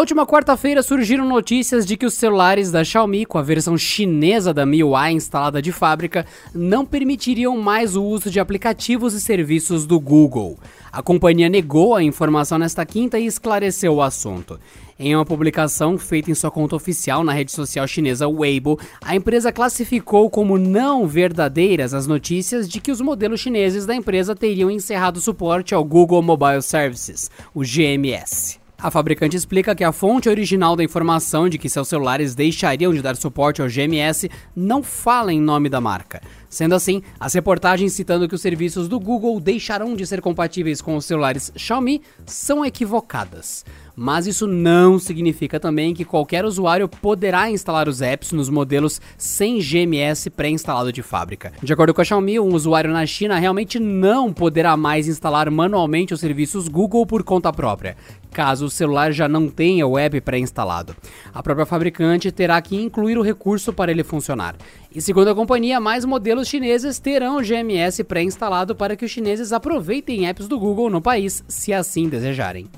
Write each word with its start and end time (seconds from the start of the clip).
Na 0.00 0.02
última 0.02 0.26
quarta-feira 0.26 0.82
surgiram 0.82 1.28
notícias 1.28 1.84
de 1.84 1.94
que 1.94 2.06
os 2.06 2.14
celulares 2.14 2.70
da 2.70 2.82
Xiaomi, 2.82 3.26
com 3.26 3.36
a 3.36 3.42
versão 3.42 3.76
chinesa 3.76 4.54
da 4.54 4.64
MIUI 4.64 5.12
instalada 5.12 5.60
de 5.60 5.70
fábrica, 5.72 6.24
não 6.54 6.86
permitiriam 6.86 7.54
mais 7.58 7.94
o 7.94 8.02
uso 8.02 8.30
de 8.30 8.40
aplicativos 8.40 9.12
e 9.12 9.20
serviços 9.20 9.84
do 9.84 10.00
Google. 10.00 10.58
A 10.90 11.02
companhia 11.02 11.50
negou 11.50 11.94
a 11.94 12.02
informação 12.02 12.56
nesta 12.56 12.86
quinta 12.86 13.18
e 13.18 13.26
esclareceu 13.26 13.96
o 13.96 14.00
assunto. 14.00 14.58
Em 14.98 15.14
uma 15.14 15.26
publicação 15.26 15.98
feita 15.98 16.30
em 16.30 16.34
sua 16.34 16.50
conta 16.50 16.74
oficial 16.74 17.22
na 17.22 17.34
rede 17.34 17.52
social 17.52 17.86
chinesa 17.86 18.26
Weibo, 18.26 18.80
a 19.02 19.14
empresa 19.14 19.52
classificou 19.52 20.30
como 20.30 20.56
não 20.56 21.06
verdadeiras 21.06 21.92
as 21.92 22.06
notícias 22.06 22.66
de 22.66 22.80
que 22.80 22.90
os 22.90 23.02
modelos 23.02 23.40
chineses 23.40 23.84
da 23.84 23.94
empresa 23.94 24.34
teriam 24.34 24.70
encerrado 24.70 25.18
o 25.18 25.20
suporte 25.20 25.74
ao 25.74 25.84
Google 25.84 26.22
Mobile 26.22 26.62
Services, 26.62 27.30
o 27.54 27.60
GMS. 27.60 28.59
A 28.82 28.90
fabricante 28.90 29.36
explica 29.36 29.74
que 29.74 29.84
a 29.84 29.92
fonte 29.92 30.26
original 30.26 30.74
da 30.74 30.82
informação 30.82 31.50
de 31.50 31.58
que 31.58 31.68
seus 31.68 31.86
celulares 31.86 32.34
deixariam 32.34 32.94
de 32.94 33.02
dar 33.02 33.14
suporte 33.14 33.60
ao 33.60 33.68
GMS 33.68 34.30
não 34.56 34.82
fala 34.82 35.30
em 35.30 35.38
nome 35.40 35.68
da 35.68 35.82
marca. 35.82 36.22
Sendo 36.50 36.74
assim, 36.74 37.00
as 37.20 37.32
reportagens 37.32 37.92
citando 37.92 38.28
que 38.28 38.34
os 38.34 38.42
serviços 38.42 38.88
do 38.88 38.98
Google 38.98 39.38
deixarão 39.38 39.94
de 39.94 40.04
ser 40.04 40.20
compatíveis 40.20 40.82
com 40.82 40.96
os 40.96 41.04
celulares 41.04 41.52
Xiaomi 41.54 42.02
são 42.26 42.64
equivocadas. 42.64 43.64
Mas 43.94 44.26
isso 44.26 44.46
não 44.46 44.98
significa 44.98 45.60
também 45.60 45.94
que 45.94 46.04
qualquer 46.04 46.44
usuário 46.44 46.88
poderá 46.88 47.50
instalar 47.50 47.88
os 47.88 48.00
apps 48.00 48.32
nos 48.32 48.48
modelos 48.48 49.00
sem 49.16 49.58
GMS 49.60 50.30
pré-instalado 50.30 50.92
de 50.92 51.02
fábrica. 51.02 51.52
De 51.62 51.72
acordo 51.72 51.94
com 51.94 52.00
a 52.00 52.04
Xiaomi, 52.04 52.40
um 52.40 52.54
usuário 52.54 52.90
na 52.90 53.06
China 53.06 53.38
realmente 53.38 53.78
não 53.78 54.32
poderá 54.32 54.76
mais 54.76 55.06
instalar 55.06 55.50
manualmente 55.50 56.14
os 56.14 56.20
serviços 56.20 56.66
Google 56.66 57.06
por 57.06 57.22
conta 57.22 57.52
própria, 57.52 57.96
caso 58.32 58.66
o 58.66 58.70
celular 58.70 59.12
já 59.12 59.28
não 59.28 59.48
tenha 59.48 59.86
o 59.86 59.98
app 59.98 60.20
pré-instalado. 60.20 60.96
A 61.32 61.42
própria 61.42 61.66
fabricante 61.66 62.32
terá 62.32 62.60
que 62.60 62.80
incluir 62.80 63.18
o 63.18 63.22
recurso 63.22 63.72
para 63.72 63.90
ele 63.90 64.02
funcionar. 64.02 64.56
E 64.92 65.00
segundo 65.00 65.28
a 65.28 65.34
companhia, 65.34 65.78
mais 65.78 66.04
modelos 66.04 66.48
chineses 66.48 66.98
terão 66.98 67.40
GMS 67.40 68.02
pré-instalado 68.02 68.74
para 68.74 68.96
que 68.96 69.04
os 69.04 69.10
chineses 69.10 69.52
aproveitem 69.52 70.26
apps 70.26 70.48
do 70.48 70.58
Google 70.58 70.90
no 70.90 71.00
país, 71.00 71.44
se 71.46 71.72
assim 71.72 72.08
desejarem. 72.08 72.68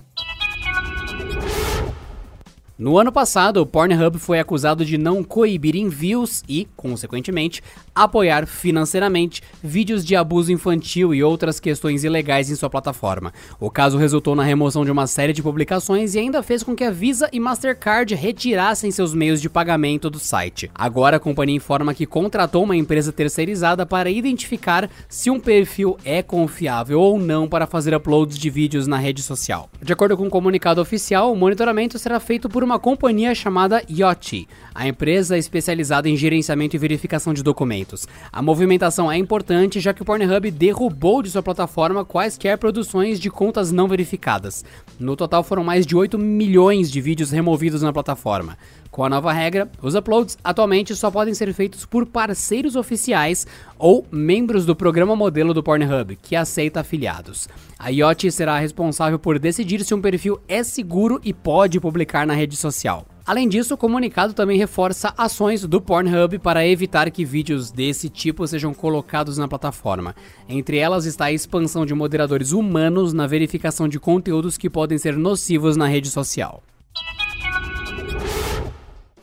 No 2.78 2.98
ano 2.98 3.12
passado, 3.12 3.58
o 3.58 3.66
Pornhub 3.66 4.18
foi 4.18 4.40
acusado 4.40 4.82
de 4.82 4.96
não 4.96 5.22
coibir 5.22 5.76
envios 5.76 6.42
e, 6.48 6.66
consequentemente, 6.74 7.62
apoiar 7.94 8.46
financeiramente 8.46 9.42
vídeos 9.62 10.02
de 10.02 10.16
abuso 10.16 10.50
infantil 10.50 11.14
e 11.14 11.22
outras 11.22 11.60
questões 11.60 12.02
ilegais 12.02 12.50
em 12.50 12.54
sua 12.54 12.70
plataforma. 12.70 13.30
O 13.60 13.70
caso 13.70 13.98
resultou 13.98 14.34
na 14.34 14.42
remoção 14.42 14.86
de 14.86 14.90
uma 14.90 15.06
série 15.06 15.34
de 15.34 15.42
publicações 15.42 16.14
e 16.14 16.18
ainda 16.18 16.42
fez 16.42 16.62
com 16.62 16.74
que 16.74 16.82
a 16.82 16.90
Visa 16.90 17.28
e 17.30 17.38
Mastercard 17.38 18.14
retirassem 18.14 18.90
seus 18.90 19.14
meios 19.14 19.42
de 19.42 19.50
pagamento 19.50 20.08
do 20.08 20.18
site. 20.18 20.70
Agora 20.74 21.18
a 21.18 21.20
companhia 21.20 21.56
informa 21.56 21.92
que 21.92 22.06
contratou 22.06 22.64
uma 22.64 22.74
empresa 22.74 23.12
terceirizada 23.12 23.84
para 23.84 24.10
identificar 24.10 24.88
se 25.10 25.30
um 25.30 25.38
perfil 25.38 25.98
é 26.06 26.22
confiável 26.22 27.00
ou 27.00 27.18
não 27.18 27.46
para 27.46 27.66
fazer 27.66 27.94
uploads 27.94 28.38
de 28.38 28.48
vídeos 28.48 28.86
na 28.86 28.96
rede 28.96 29.22
social. 29.22 29.68
De 29.82 29.92
acordo 29.92 30.16
com 30.16 30.22
o 30.22 30.26
um 30.26 30.30
comunicado 30.30 30.80
oficial, 30.80 31.30
o 31.30 31.36
monitoramento 31.36 31.98
será 31.98 32.18
feito 32.18 32.48
por 32.48 32.61
uma 32.64 32.72
uma 32.72 32.78
companhia 32.78 33.34
chamada 33.34 33.82
Yoti, 33.90 34.48
a 34.74 34.88
empresa 34.88 35.36
especializada 35.36 36.08
em 36.08 36.16
gerenciamento 36.16 36.74
e 36.74 36.78
verificação 36.78 37.34
de 37.34 37.42
documentos. 37.42 38.08
A 38.32 38.40
movimentação 38.40 39.12
é 39.12 39.18
importante 39.18 39.78
já 39.78 39.92
que 39.92 40.00
o 40.00 40.04
Pornhub 40.06 40.50
derrubou 40.50 41.22
de 41.22 41.30
sua 41.30 41.42
plataforma 41.42 42.02
quaisquer 42.02 42.56
produções 42.56 43.20
de 43.20 43.28
contas 43.28 43.70
não 43.70 43.86
verificadas. 43.86 44.64
No 44.98 45.14
total 45.16 45.44
foram 45.44 45.62
mais 45.62 45.84
de 45.84 45.94
8 45.94 46.18
milhões 46.18 46.90
de 46.90 46.98
vídeos 46.98 47.30
removidos 47.30 47.82
na 47.82 47.92
plataforma. 47.92 48.56
Com 48.92 49.04
a 49.04 49.08
nova 49.08 49.32
regra, 49.32 49.70
os 49.80 49.94
uploads 49.94 50.36
atualmente 50.44 50.94
só 50.94 51.10
podem 51.10 51.32
ser 51.32 51.50
feitos 51.54 51.86
por 51.86 52.04
parceiros 52.04 52.76
oficiais 52.76 53.46
ou 53.78 54.06
membros 54.12 54.66
do 54.66 54.76
programa 54.76 55.16
modelo 55.16 55.54
do 55.54 55.62
Pornhub, 55.62 56.16
que 56.16 56.36
aceita 56.36 56.80
afiliados. 56.80 57.48
A 57.78 57.90
IoT 57.90 58.30
será 58.30 58.58
responsável 58.58 59.18
por 59.18 59.38
decidir 59.38 59.82
se 59.82 59.94
um 59.94 60.00
perfil 60.00 60.38
é 60.46 60.62
seguro 60.62 61.18
e 61.24 61.32
pode 61.32 61.80
publicar 61.80 62.26
na 62.26 62.34
rede 62.34 62.51
social. 62.56 63.06
Além 63.24 63.48
disso, 63.48 63.74
o 63.74 63.76
comunicado 63.76 64.34
também 64.34 64.58
reforça 64.58 65.14
ações 65.16 65.64
do 65.64 65.80
Pornhub 65.80 66.40
para 66.40 66.66
evitar 66.66 67.08
que 67.10 67.24
vídeos 67.24 67.70
desse 67.70 68.08
tipo 68.08 68.46
sejam 68.46 68.74
colocados 68.74 69.38
na 69.38 69.46
plataforma. 69.46 70.14
Entre 70.48 70.76
elas 70.78 71.06
está 71.06 71.26
a 71.26 71.32
expansão 71.32 71.86
de 71.86 71.94
moderadores 71.94 72.50
humanos 72.50 73.12
na 73.12 73.26
verificação 73.26 73.86
de 73.86 74.00
conteúdos 74.00 74.58
que 74.58 74.68
podem 74.68 74.98
ser 74.98 75.16
nocivos 75.16 75.76
na 75.76 75.86
rede 75.86 76.10
social. 76.10 76.62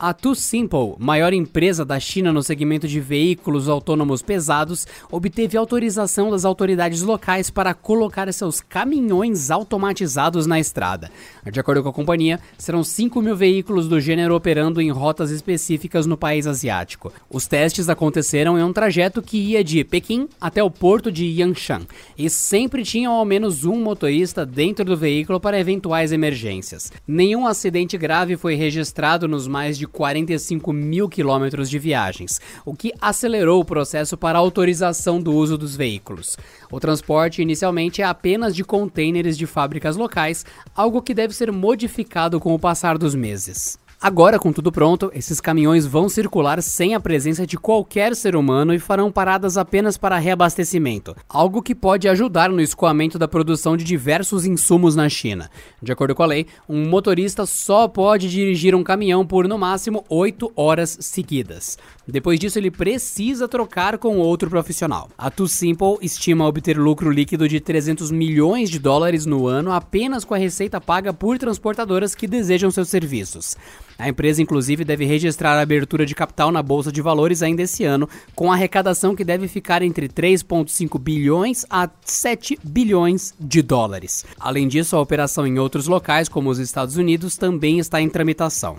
A 0.02 0.14
Too 0.14 0.34
Simple, 0.34 0.94
maior 0.98 1.34
empresa 1.34 1.84
da 1.84 2.00
China 2.00 2.32
no 2.32 2.42
segmento 2.42 2.88
de 2.88 2.98
veículos 2.98 3.68
autônomos 3.68 4.22
pesados, 4.22 4.86
obteve 5.12 5.58
autorização 5.58 6.30
das 6.30 6.46
autoridades 6.46 7.02
locais 7.02 7.50
para 7.50 7.74
colocar 7.74 8.32
seus 8.32 8.62
caminhões 8.62 9.50
automatizados 9.50 10.46
na 10.46 10.58
estrada. 10.58 11.10
De 11.52 11.60
acordo 11.60 11.82
com 11.82 11.90
a 11.90 11.92
companhia, 11.92 12.40
serão 12.56 12.82
5 12.82 13.20
mil 13.20 13.36
veículos 13.36 13.88
do 13.88 14.00
gênero 14.00 14.34
operando 14.34 14.80
em 14.80 14.90
rotas 14.90 15.30
específicas 15.30 16.06
no 16.06 16.16
país 16.16 16.46
asiático. 16.46 17.12
Os 17.28 17.46
testes 17.46 17.90
aconteceram 17.90 18.58
em 18.58 18.62
um 18.62 18.72
trajeto 18.72 19.20
que 19.20 19.36
ia 19.36 19.62
de 19.62 19.84
Pequim 19.84 20.30
até 20.40 20.64
o 20.64 20.70
porto 20.70 21.12
de 21.12 21.26
Yangshan 21.26 21.82
e 22.16 22.30
sempre 22.30 22.84
tinham 22.84 23.12
ao 23.12 23.26
menos 23.26 23.66
um 23.66 23.76
motorista 23.76 24.46
dentro 24.46 24.82
do 24.82 24.96
veículo 24.96 25.38
para 25.38 25.60
eventuais 25.60 26.10
emergências. 26.10 26.90
Nenhum 27.06 27.46
acidente 27.46 27.98
grave 27.98 28.38
foi 28.38 28.54
registrado 28.54 29.28
nos 29.28 29.46
mais 29.46 29.76
de 29.76 29.89
45 29.90 30.72
mil 30.72 31.08
quilômetros 31.08 31.68
de 31.68 31.78
viagens, 31.78 32.40
o 32.64 32.74
que 32.74 32.92
acelerou 33.00 33.60
o 33.60 33.64
processo 33.64 34.16
para 34.16 34.38
autorização 34.38 35.20
do 35.20 35.32
uso 35.32 35.58
dos 35.58 35.76
veículos. 35.76 36.36
O 36.70 36.80
transporte 36.80 37.42
inicialmente 37.42 38.00
é 38.00 38.04
apenas 38.04 38.54
de 38.54 38.64
contêineres 38.64 39.36
de 39.36 39.46
fábricas 39.46 39.96
locais, 39.96 40.46
algo 40.74 41.02
que 41.02 41.12
deve 41.12 41.34
ser 41.34 41.50
modificado 41.52 42.38
com 42.38 42.54
o 42.54 42.58
passar 42.58 42.96
dos 42.96 43.14
meses. 43.14 43.78
Agora, 44.02 44.38
com 44.38 44.50
tudo 44.50 44.72
pronto, 44.72 45.12
esses 45.14 45.42
caminhões 45.42 45.84
vão 45.84 46.08
circular 46.08 46.62
sem 46.62 46.94
a 46.94 47.00
presença 47.00 47.46
de 47.46 47.58
qualquer 47.58 48.16
ser 48.16 48.34
humano 48.34 48.72
e 48.72 48.78
farão 48.78 49.12
paradas 49.12 49.58
apenas 49.58 49.98
para 49.98 50.16
reabastecimento, 50.16 51.14
algo 51.28 51.60
que 51.60 51.74
pode 51.74 52.08
ajudar 52.08 52.48
no 52.48 52.62
escoamento 52.62 53.18
da 53.18 53.28
produção 53.28 53.76
de 53.76 53.84
diversos 53.84 54.46
insumos 54.46 54.96
na 54.96 55.06
China. 55.10 55.50
De 55.82 55.92
acordo 55.92 56.14
com 56.14 56.22
a 56.22 56.26
lei, 56.26 56.46
um 56.66 56.88
motorista 56.88 57.44
só 57.44 57.86
pode 57.86 58.30
dirigir 58.30 58.74
um 58.74 58.82
caminhão 58.82 59.26
por 59.26 59.46
no 59.46 59.58
máximo 59.58 60.02
8 60.08 60.50
horas 60.56 60.96
seguidas. 61.02 61.76
Depois 62.08 62.40
disso, 62.40 62.58
ele 62.58 62.70
precisa 62.70 63.46
trocar 63.46 63.98
com 63.98 64.16
outro 64.16 64.48
profissional. 64.48 65.10
A 65.16 65.30
Too 65.30 65.46
Simple 65.46 65.98
estima 66.00 66.46
obter 66.46 66.78
lucro 66.78 67.10
líquido 67.10 67.46
de 67.46 67.60
300 67.60 68.10
milhões 68.10 68.70
de 68.70 68.78
dólares 68.78 69.26
no 69.26 69.46
ano 69.46 69.70
apenas 69.70 70.24
com 70.24 70.32
a 70.32 70.38
receita 70.38 70.80
paga 70.80 71.12
por 71.12 71.36
transportadoras 71.36 72.14
que 72.14 72.26
desejam 72.26 72.70
seus 72.70 72.88
serviços. 72.88 73.58
A 74.00 74.08
empresa, 74.08 74.40
inclusive, 74.40 74.82
deve 74.82 75.04
registrar 75.04 75.58
a 75.58 75.60
abertura 75.60 76.06
de 76.06 76.14
capital 76.14 76.50
na 76.50 76.62
Bolsa 76.62 76.90
de 76.90 77.02
Valores 77.02 77.42
ainda 77.42 77.60
esse 77.60 77.84
ano, 77.84 78.08
com 78.34 78.50
arrecadação 78.50 79.14
que 79.14 79.22
deve 79.22 79.46
ficar 79.46 79.82
entre 79.82 80.08
3,5 80.08 80.98
bilhões 80.98 81.66
a 81.68 81.86
7 82.02 82.58
bilhões 82.64 83.34
de 83.38 83.60
dólares. 83.60 84.24
Além 84.38 84.66
disso, 84.66 84.96
a 84.96 85.00
operação 85.02 85.46
em 85.46 85.58
outros 85.58 85.86
locais, 85.86 86.30
como 86.30 86.48
os 86.48 86.58
Estados 86.58 86.96
Unidos, 86.96 87.36
também 87.36 87.78
está 87.78 88.00
em 88.00 88.08
tramitação. 88.08 88.78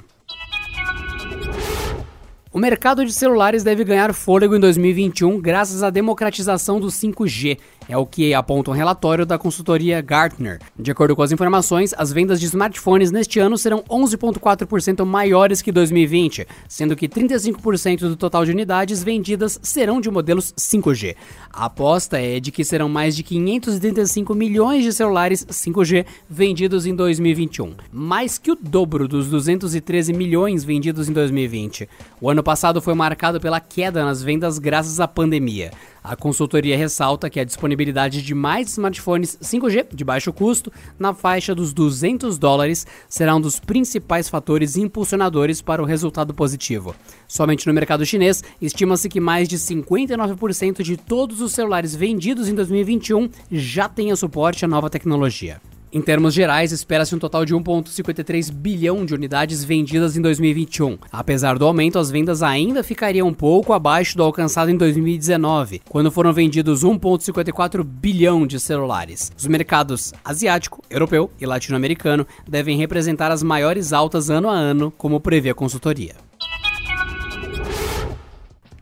O 2.53 2.59
mercado 2.59 3.05
de 3.05 3.13
celulares 3.13 3.63
deve 3.63 3.83
ganhar 3.85 4.13
fôlego 4.13 4.55
em 4.55 4.59
2021 4.59 5.39
graças 5.39 5.83
à 5.83 5.89
democratização 5.89 6.81
do 6.81 6.87
5G 6.87 7.57
é 7.87 7.97
o 7.97 8.05
que 8.05 8.33
aponta 8.33 8.71
um 8.71 8.73
relatório 8.73 9.25
da 9.25 9.37
consultoria 9.37 10.01
Gartner. 10.01 10.59
De 10.77 10.91
acordo 10.91 11.15
com 11.15 11.21
as 11.21 11.31
informações, 11.31 11.93
as 11.97 12.11
vendas 12.11 12.39
de 12.39 12.45
smartphones 12.45 13.11
neste 13.11 13.39
ano 13.39 13.57
serão 13.57 13.83
11,4% 13.89 15.03
maiores 15.05 15.61
que 15.61 15.71
2020, 15.71 16.47
sendo 16.67 16.95
que 16.95 17.09
35% 17.09 17.99
do 17.99 18.15
total 18.15 18.45
de 18.45 18.51
unidades 18.51 19.03
vendidas 19.03 19.59
serão 19.61 19.99
de 19.99 20.09
modelos 20.09 20.53
5G. 20.53 21.15
A 21.51 21.65
aposta 21.65 22.19
é 22.19 22.39
de 22.39 22.51
que 22.51 22.63
serão 22.63 22.87
mais 22.87 23.15
de 23.15 23.23
535 23.23 24.33
milhões 24.35 24.83
de 24.83 24.93
celulares 24.93 25.45
5G 25.45 26.05
vendidos 26.29 26.85
em 26.85 26.95
2021, 26.95 27.73
mais 27.91 28.37
que 28.37 28.51
o 28.51 28.55
dobro 28.55 29.07
dos 29.07 29.27
213 29.27 30.13
milhões 30.13 30.63
vendidos 30.63 31.09
em 31.09 31.13
2020. 31.13 31.89
O 32.19 32.29
ano 32.29 32.43
passado 32.43 32.81
foi 32.81 32.93
marcado 32.93 33.39
pela 33.39 33.59
queda 33.59 34.05
nas 34.05 34.21
vendas 34.21 34.59
graças 34.59 34.99
à 34.99 35.07
pandemia. 35.07 35.71
A 36.03 36.15
consultoria 36.15 36.75
ressalta 36.75 37.29
que 37.29 37.39
a 37.39 37.43
disponibilidade 37.43 38.23
de 38.23 38.33
mais 38.33 38.69
smartphones 38.71 39.37
5G 39.41 39.93
de 39.93 40.03
baixo 40.03 40.33
custo, 40.33 40.71
na 40.97 41.13
faixa 41.13 41.53
dos 41.53 41.73
200 41.73 42.39
dólares, 42.39 42.87
será 43.07 43.35
um 43.35 43.41
dos 43.41 43.59
principais 43.59 44.27
fatores 44.27 44.77
impulsionadores 44.77 45.61
para 45.61 45.81
o 45.81 45.85
resultado 45.85 46.33
positivo. 46.33 46.95
Somente 47.27 47.67
no 47.67 47.73
mercado 47.73 48.03
chinês, 48.03 48.43
estima-se 48.59 49.09
que 49.09 49.19
mais 49.19 49.47
de 49.47 49.57
59% 49.57 50.81
de 50.81 50.97
todos 50.97 51.39
os 51.39 51.51
celulares 51.51 51.95
vendidos 51.95 52.49
em 52.49 52.55
2021 52.55 53.29
já 53.51 53.87
tenham 53.87 54.15
suporte 54.15 54.65
à 54.65 54.67
nova 54.67 54.89
tecnologia. 54.89 55.61
Em 55.93 56.01
termos 56.01 56.33
gerais, 56.33 56.71
espera-se 56.71 57.13
um 57.13 57.19
total 57.19 57.43
de 57.43 57.53
1,53 57.53 58.49
bilhão 58.49 59.03
de 59.05 59.13
unidades 59.13 59.61
vendidas 59.61 60.15
em 60.15 60.21
2021. 60.21 60.97
Apesar 61.11 61.59
do 61.59 61.65
aumento, 61.65 61.99
as 61.99 62.09
vendas 62.09 62.41
ainda 62.41 62.81
ficariam 62.81 63.27
um 63.27 63.33
pouco 63.33 63.73
abaixo 63.73 64.15
do 64.15 64.23
alcançado 64.23 64.71
em 64.71 64.77
2019, 64.77 65.81
quando 65.89 66.09
foram 66.09 66.31
vendidos 66.31 66.85
1,54 66.85 67.83
bilhão 67.83 68.47
de 68.47 68.57
celulares. 68.57 69.33
Os 69.37 69.47
mercados 69.47 70.13
asiático, 70.23 70.81
europeu 70.89 71.29
e 71.41 71.45
latino-americano 71.45 72.25
devem 72.47 72.77
representar 72.77 73.29
as 73.29 73.43
maiores 73.43 73.91
altas 73.91 74.29
ano 74.29 74.49
a 74.49 74.53
ano, 74.53 74.93
como 74.97 75.19
prevê 75.19 75.49
a 75.49 75.55
consultoria. 75.55 76.30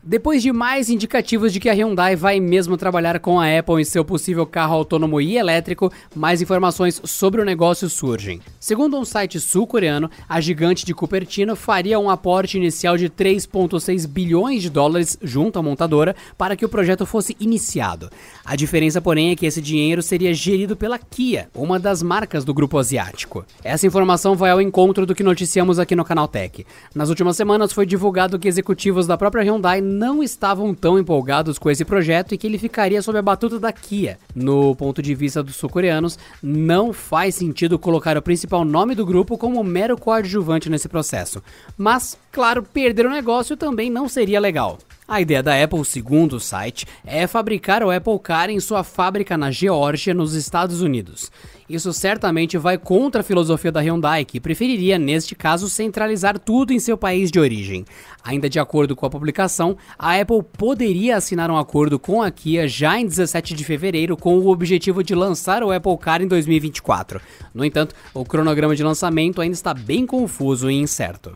Depois 0.10 0.42
de 0.42 0.52
mais 0.52 0.90
indicativos 0.90 1.54
de 1.54 1.60
que 1.60 1.70
a 1.70 1.74
Hyundai 1.74 2.16
vai 2.16 2.40
mesmo 2.40 2.76
trabalhar 2.76 3.20
com 3.20 3.40
a 3.40 3.46
Apple 3.60 3.80
em 3.80 3.86
seu 3.86 4.04
possível 4.04 4.44
carro 4.44 4.74
autônomo 4.74 5.22
e 5.22 5.38
elétrico, 5.38 5.94
mais 6.16 6.42
informações 6.42 7.00
sobre 7.04 7.40
o 7.40 7.46
negócio 7.46 7.88
surgem. 7.88 8.42
Segundo 8.60 8.98
um 8.98 9.06
site 9.06 9.40
sul-coreano, 9.40 10.10
a 10.28 10.42
gigante 10.42 10.84
de 10.84 10.96
Cupertino 10.96 11.56
faria 11.56 12.00
um 12.00 12.10
aporte 12.10 12.58
inicial 12.58 12.98
de 12.98 13.08
3,6 13.08 14.08
bilhões 14.08 14.64
de 14.64 14.72
dólares 14.72 15.16
junto 15.22 15.60
à 15.60 15.62
montadora 15.62 16.16
para 16.36 16.56
que 16.56 16.66
o 16.66 16.70
projeto 16.70 17.06
fosse 17.06 17.38
iniciado. 17.40 18.10
A 18.44 18.56
diferença, 18.56 19.00
porém, 19.00 19.30
é 19.30 19.36
que 19.36 19.46
esse 19.46 19.62
dinheiro 19.62 20.02
seria 20.02 20.34
gerido 20.34 20.76
pela 20.76 20.98
Kia, 20.98 21.50
uma 21.54 21.80
das 21.80 22.02
marcas 22.02 22.44
do 22.44 22.52
grupo 22.52 22.80
asiático. 22.80 23.46
Essa 23.64 23.86
informação 23.86 24.36
vai 24.36 24.50
ao 24.50 24.60
encontro 24.60 25.06
do 25.06 25.14
que 25.14 25.22
noticiamos 25.22 25.78
aqui 25.78 25.96
no 25.96 26.04
Canal 26.04 26.28
Tech. 26.28 26.66
Nas 26.96 27.10
últimas 27.10 27.38
semanas 27.38 27.72
foi 27.72 27.86
divulgado 27.86 28.40
que 28.40 28.48
executivos 28.48 29.06
da 29.06 29.16
própria 29.16 29.44
Hyundai 29.44 29.80
não 30.00 30.24
estavam 30.24 30.74
tão 30.74 30.98
empolgados 30.98 31.60
com 31.60 31.70
esse 31.70 31.84
projeto 31.84 32.34
e 32.34 32.38
que 32.38 32.48
ele 32.48 32.58
ficaria 32.58 33.02
sob 33.02 33.20
a 33.20 33.22
batuta 33.22 33.60
da 33.60 33.70
Kia. 33.74 34.18
No 34.34 34.74
ponto 34.74 35.02
de 35.02 35.14
vista 35.14 35.44
dos 35.44 35.58
sul-coreanos, 35.58 36.18
não 36.42 36.94
faz 36.94 37.36
sentido 37.36 37.78
colocar 37.78 38.16
o 38.16 38.22
principal 38.22 38.64
nome 38.64 38.96
do 38.96 39.06
grupo 39.06 39.38
como 39.38 39.62
mero 39.62 39.98
coadjuvante 39.98 40.70
nesse 40.70 40.88
processo. 40.88 41.44
Mas, 41.78 42.18
claro, 42.32 42.64
perder 42.64 43.08
o 43.08 43.12
negócio 43.12 43.58
também 43.58 43.90
não 43.90 44.08
seria 44.08 44.40
legal. 44.40 44.78
A 45.10 45.20
ideia 45.20 45.42
da 45.42 45.64
Apple, 45.64 45.84
segundo 45.84 46.34
o 46.34 46.40
site, 46.40 46.86
é 47.04 47.26
fabricar 47.26 47.82
o 47.82 47.90
Apple 47.90 48.20
Car 48.20 48.52
em 48.52 48.60
sua 48.60 48.84
fábrica 48.84 49.36
na 49.36 49.50
Geórgia, 49.50 50.14
nos 50.14 50.36
Estados 50.36 50.84
Unidos. 50.84 51.32
Isso 51.68 51.92
certamente 51.94 52.60
vai 52.60 52.78
contra 52.78 53.22
a 53.22 53.24
filosofia 53.24 53.72
da 53.72 53.80
Hyundai, 53.80 54.24
que 54.24 54.40
preferiria, 54.40 55.00
neste 55.00 55.34
caso, 55.34 55.68
centralizar 55.68 56.38
tudo 56.38 56.74
em 56.74 56.80
seu 56.80 56.96
país 56.96 57.32
de 57.32 57.40
origem. 57.40 57.86
Ainda 58.24 58.48
de 58.48 58.60
acordo 58.60 58.96
com 58.96 59.04
a 59.04 59.10
publicação, 59.10 59.76
a 59.98 60.14
Apple 60.16 60.44
poderia 60.44 61.18
assinar 61.18 61.50
um 61.50 61.58
acordo 61.58 61.98
com 61.98 62.22
a 62.22 62.30
Kia 62.30 62.68
já 62.68 63.00
em 63.00 63.08
17 63.08 63.56
de 63.56 63.64
fevereiro 63.64 64.16
com 64.16 64.38
o 64.38 64.50
objetivo 64.50 65.04
de 65.04 65.16
lançar 65.16 65.64
o 65.64 65.72
Apple 65.72 65.98
Car 65.98 66.22
em 66.22 66.28
2024. 66.28 67.20
No 67.52 67.66
entanto, 67.66 67.96
o 68.14 68.24
cronograma 68.24 68.76
de 68.76 68.84
lançamento 68.84 69.42
ainda 69.42 69.56
está 69.56 69.74
bem 69.74 70.06
confuso 70.06 70.70
e 70.70 70.76
incerto. 70.76 71.36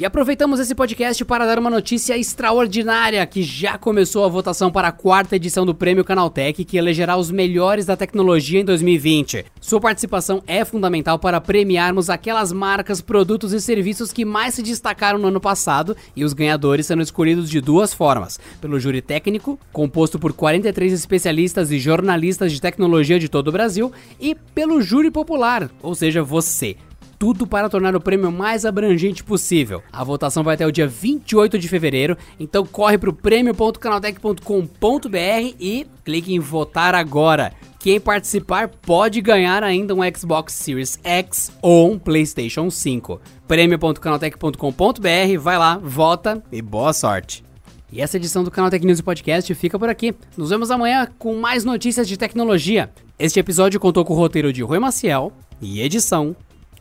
E 0.00 0.04
aproveitamos 0.04 0.60
esse 0.60 0.76
podcast 0.76 1.24
para 1.24 1.44
dar 1.44 1.58
uma 1.58 1.68
notícia 1.68 2.16
extraordinária 2.16 3.26
que 3.26 3.42
já 3.42 3.76
começou 3.76 4.24
a 4.24 4.28
votação 4.28 4.70
para 4.70 4.86
a 4.86 4.92
quarta 4.92 5.34
edição 5.34 5.66
do 5.66 5.74
Prêmio 5.74 6.04
Canaltech, 6.04 6.64
que 6.64 6.76
elegerá 6.76 7.16
os 7.16 7.32
melhores 7.32 7.84
da 7.84 7.96
tecnologia 7.96 8.60
em 8.60 8.64
2020. 8.64 9.44
Sua 9.60 9.80
participação 9.80 10.40
é 10.46 10.64
fundamental 10.64 11.18
para 11.18 11.40
premiarmos 11.40 12.08
aquelas 12.08 12.52
marcas, 12.52 13.00
produtos 13.00 13.52
e 13.52 13.60
serviços 13.60 14.12
que 14.12 14.24
mais 14.24 14.54
se 14.54 14.62
destacaram 14.62 15.18
no 15.18 15.26
ano 15.26 15.40
passado, 15.40 15.96
e 16.14 16.24
os 16.24 16.32
ganhadores 16.32 16.86
sendo 16.86 17.02
escolhidos 17.02 17.50
de 17.50 17.60
duas 17.60 17.92
formas: 17.92 18.38
pelo 18.60 18.78
júri 18.78 19.02
técnico, 19.02 19.58
composto 19.72 20.16
por 20.16 20.32
43 20.32 20.92
especialistas 20.92 21.72
e 21.72 21.78
jornalistas 21.80 22.52
de 22.52 22.60
tecnologia 22.60 23.18
de 23.18 23.28
todo 23.28 23.48
o 23.48 23.52
Brasil, 23.52 23.92
e 24.20 24.36
pelo 24.54 24.80
júri 24.80 25.10
popular, 25.10 25.68
ou 25.82 25.96
seja, 25.96 26.22
você 26.22 26.76
tudo 27.18 27.46
para 27.46 27.68
tornar 27.68 27.94
o 27.96 28.00
prêmio 28.00 28.30
mais 28.30 28.64
abrangente 28.64 29.24
possível. 29.24 29.82
A 29.92 30.04
votação 30.04 30.44
vai 30.44 30.54
até 30.54 30.66
o 30.66 30.72
dia 30.72 30.86
28 30.86 31.58
de 31.58 31.68
fevereiro, 31.68 32.16
então 32.38 32.64
corre 32.64 32.96
para 32.96 33.10
o 33.10 33.12
prêmio.canaltech.com.br 33.12 35.54
e 35.58 35.86
clique 36.04 36.32
em 36.32 36.38
votar 36.38 36.94
agora. 36.94 37.52
Quem 37.80 38.00
participar 38.00 38.68
pode 38.68 39.20
ganhar 39.20 39.62
ainda 39.62 39.94
um 39.94 40.00
Xbox 40.16 40.52
Series 40.52 40.98
X 41.02 41.52
ou 41.62 41.92
um 41.92 41.98
PlayStation 41.98 42.70
5. 42.70 43.20
prêmio.canaltech.com.br, 43.46 45.38
vai 45.40 45.58
lá, 45.58 45.78
vota 45.78 46.42
e 46.52 46.60
boa 46.60 46.92
sorte. 46.92 47.44
E 47.90 48.02
essa 48.02 48.18
edição 48.18 48.44
do 48.44 48.50
Canal 48.50 48.70
Tech 48.70 48.84
News 48.84 49.00
Podcast 49.00 49.54
fica 49.54 49.78
por 49.78 49.88
aqui. 49.88 50.14
Nos 50.36 50.50
vemos 50.50 50.70
amanhã 50.70 51.08
com 51.18 51.34
mais 51.36 51.64
notícias 51.64 52.06
de 52.06 52.18
tecnologia. 52.18 52.90
Este 53.18 53.40
episódio 53.40 53.80
contou 53.80 54.04
com 54.04 54.12
o 54.12 54.16
roteiro 54.16 54.52
de 54.52 54.62
Rui 54.62 54.78
Maciel 54.78 55.32
e 55.60 55.80
edição 55.80 56.36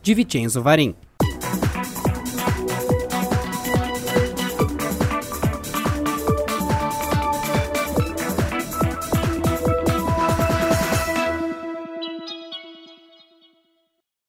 de 0.07 0.13
Vicenzo 0.13 0.61
Varim. 0.61 0.95